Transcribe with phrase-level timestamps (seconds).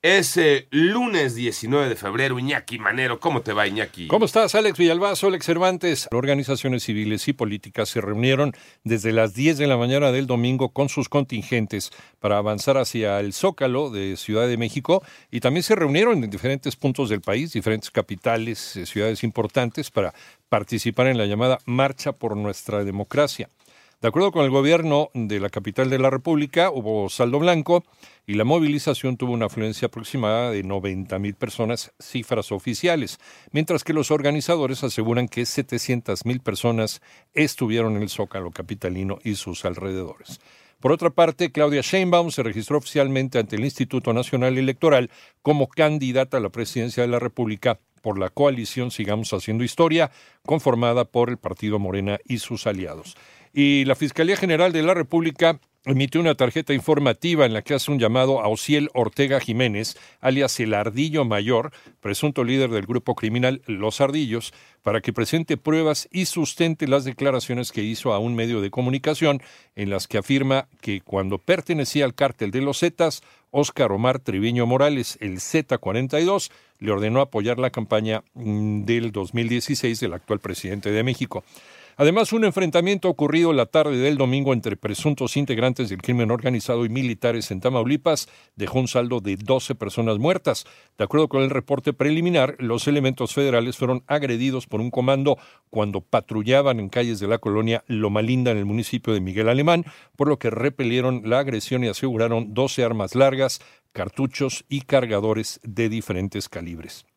[0.00, 2.38] Es eh, lunes 19 de febrero.
[2.38, 4.06] Iñaki Manero, ¿cómo te va, Iñaki?
[4.06, 6.08] ¿Cómo estás, Alex Villalbazo, Alex Cervantes?
[6.12, 8.52] Organizaciones civiles y políticas se reunieron
[8.84, 11.90] desde las 10 de la mañana del domingo con sus contingentes
[12.20, 15.02] para avanzar hacia el Zócalo de Ciudad de México
[15.32, 20.14] y también se reunieron en diferentes puntos del país, diferentes capitales, eh, ciudades importantes, para
[20.48, 23.50] participar en la llamada Marcha por Nuestra Democracia.
[24.00, 27.82] De acuerdo con el gobierno de la capital de la República, hubo saldo blanco
[28.28, 33.18] y la movilización tuvo una afluencia aproximada de 90 mil personas, cifras oficiales,
[33.50, 37.02] mientras que los organizadores aseguran que 700 mil personas
[37.34, 40.38] estuvieron en el Zócalo capitalino y sus alrededores.
[40.78, 45.10] Por otra parte, Claudia Sheinbaum se registró oficialmente ante el Instituto Nacional Electoral
[45.42, 50.12] como candidata a la presidencia de la República por la coalición Sigamos Haciendo Historia,
[50.46, 53.16] conformada por el Partido Morena y sus aliados.
[53.52, 57.90] Y la Fiscalía General de la República emitió una tarjeta informativa en la que hace
[57.90, 63.62] un llamado a Ociel Ortega Jiménez, alias el Ardillo Mayor, presunto líder del grupo criminal
[63.66, 68.60] Los Ardillos, para que presente pruebas y sustente las declaraciones que hizo a un medio
[68.60, 69.40] de comunicación
[69.76, 74.66] en las que afirma que cuando pertenecía al cártel de los Zetas, Óscar Omar Triviño
[74.66, 81.02] Morales, el Z42, le ordenó apoyar la campaña mm, del 2016 del actual presidente de
[81.02, 81.44] México.
[82.00, 86.88] Además, un enfrentamiento ocurrido la tarde del domingo entre presuntos integrantes del crimen organizado y
[86.88, 90.64] militares en Tamaulipas dejó un saldo de 12 personas muertas.
[90.96, 95.38] De acuerdo con el reporte preliminar, los elementos federales fueron agredidos por un comando
[95.70, 99.84] cuando patrullaban en calles de la colonia Loma Linda en el municipio de Miguel Alemán,
[100.14, 103.60] por lo que repelieron la agresión y aseguraron 12 armas largas,
[103.90, 107.07] cartuchos y cargadores de diferentes calibres.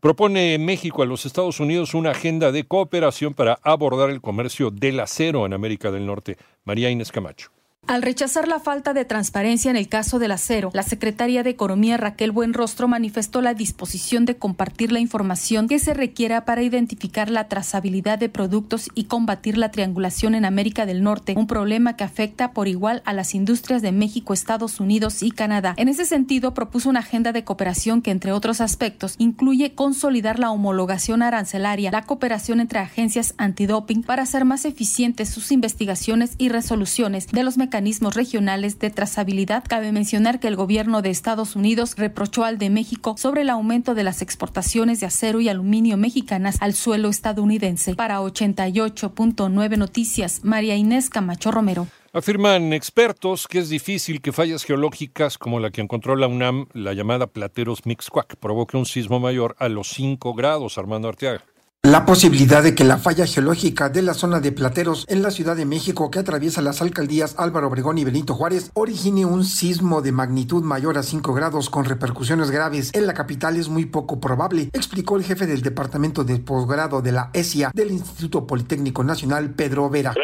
[0.00, 4.98] Propone México a los Estados Unidos una agenda de cooperación para abordar el comercio del
[4.98, 6.38] acero en América del Norte.
[6.64, 7.50] María Inés Camacho.
[7.90, 11.96] Al rechazar la falta de transparencia en el caso del acero, la secretaria de Economía
[11.96, 17.48] Raquel Buenrostro manifestó la disposición de compartir la información que se requiera para identificar la
[17.48, 22.52] trazabilidad de productos y combatir la triangulación en América del Norte, un problema que afecta
[22.52, 25.74] por igual a las industrias de México, Estados Unidos y Canadá.
[25.76, 30.52] En ese sentido, propuso una agenda de cooperación que, entre otros aspectos, incluye consolidar la
[30.52, 37.26] homologación arancelaria, la cooperación entre agencias antidoping para hacer más eficientes sus investigaciones y resoluciones
[37.26, 41.94] de los mecanismos mecanismos regionales de trazabilidad, cabe mencionar que el gobierno de Estados Unidos
[41.96, 46.56] reprochó al de México sobre el aumento de las exportaciones de acero y aluminio mexicanas
[46.60, 47.94] al suelo estadounidense.
[47.94, 51.86] Para 88.9 Noticias, María Inés Camacho Romero.
[52.12, 56.92] Afirman expertos que es difícil que fallas geológicas como la que encontró la UNAM, la
[56.92, 61.44] llamada Plateros Mixcuac, provoque un sismo mayor a los 5 grados, Armando Arteaga.
[61.82, 65.56] La posibilidad de que la falla geológica de la zona de Plateros en la Ciudad
[65.56, 70.12] de México que atraviesa las alcaldías Álvaro Obregón y Benito Juárez origine un sismo de
[70.12, 74.68] magnitud mayor a 5 grados con repercusiones graves en la capital es muy poco probable,
[74.74, 79.88] explicó el jefe del Departamento de Posgrado de la ESIA del Instituto Politécnico Nacional, Pedro
[79.88, 80.14] Vera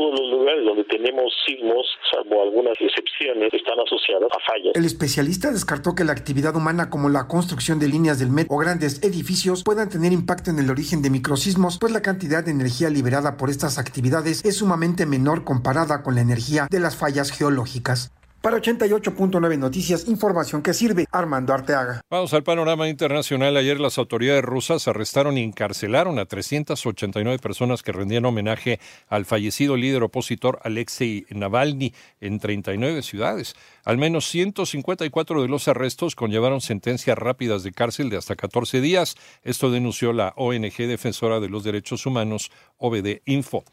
[0.00, 4.72] todos los lugares donde tenemos sismos, salvo algunas excepciones, están asociados a fallas.
[4.74, 8.58] El especialista descartó que la actividad humana como la construcción de líneas del metro o
[8.58, 12.88] grandes edificios puedan tener impacto en el origen de microsismos, pues la cantidad de energía
[12.88, 18.10] liberada por estas actividades es sumamente menor comparada con la energía de las fallas geológicas.
[18.42, 22.00] Para 88.9 Noticias, información que sirve Armando Arteaga.
[22.08, 23.54] Vamos al panorama internacional.
[23.58, 29.76] Ayer las autoridades rusas arrestaron y encarcelaron a 389 personas que rendían homenaje al fallecido
[29.76, 31.92] líder opositor Alexei Navalny
[32.22, 33.56] en 39 ciudades.
[33.84, 39.16] Al menos 154 de los arrestos conllevaron sentencias rápidas de cárcel de hasta 14 días.
[39.42, 43.64] Esto denunció la ONG defensora de los derechos humanos, OBD Info.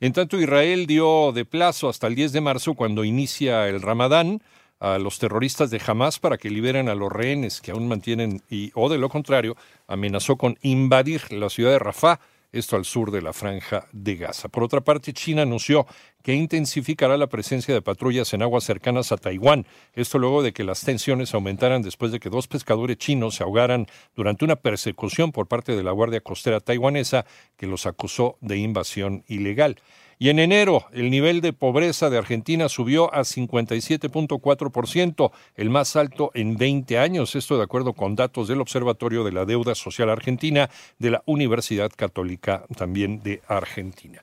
[0.00, 4.42] En tanto, Israel dio de plazo hasta el 10 de marzo, cuando inicia el Ramadán,
[4.78, 8.72] a los terroristas de Hamas para que liberen a los rehenes que aún mantienen y,
[8.74, 12.18] o de lo contrario, amenazó con invadir la ciudad de Rafah
[12.52, 14.48] esto al sur de la franja de Gaza.
[14.48, 15.86] Por otra parte, China anunció
[16.22, 19.66] que intensificará la presencia de patrullas en aguas cercanas a Taiwán.
[19.94, 23.86] Esto luego de que las tensiones aumentaran después de que dos pescadores chinos se ahogaran
[24.14, 27.24] durante una persecución por parte de la Guardia Costera taiwanesa
[27.56, 29.76] que los acusó de invasión ilegal.
[30.22, 36.30] Y en enero, el nivel de pobreza de Argentina subió a 57.4%, el más alto
[36.34, 40.68] en 20 años, esto de acuerdo con datos del Observatorio de la Deuda Social Argentina
[40.98, 44.22] de la Universidad Católica también de Argentina.